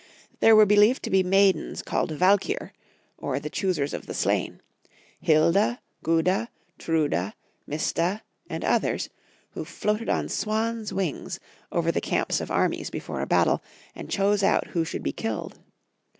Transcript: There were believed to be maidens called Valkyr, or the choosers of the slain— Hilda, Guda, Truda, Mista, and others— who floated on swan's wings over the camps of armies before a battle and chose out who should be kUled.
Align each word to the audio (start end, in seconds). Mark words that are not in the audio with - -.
There 0.39 0.55
were 0.55 0.65
believed 0.65 1.03
to 1.03 1.11
be 1.11 1.21
maidens 1.21 1.83
called 1.83 2.09
Valkyr, 2.11 2.73
or 3.19 3.39
the 3.39 3.51
choosers 3.51 3.93
of 3.93 4.07
the 4.07 4.15
slain— 4.15 4.59
Hilda, 5.29 5.79
Guda, 6.03 6.47
Truda, 6.79 7.35
Mista, 7.67 8.23
and 8.49 8.65
others— 8.65 9.09
who 9.53 9.63
floated 9.63 10.09
on 10.09 10.27
swan's 10.27 10.91
wings 10.91 11.39
over 11.71 11.91
the 11.91 12.01
camps 12.01 12.41
of 12.41 12.49
armies 12.49 12.89
before 12.89 13.21
a 13.21 13.27
battle 13.27 13.61
and 13.93 14.09
chose 14.09 14.41
out 14.41 14.69
who 14.69 14.83
should 14.83 15.03
be 15.03 15.13
kUled. 15.13 15.59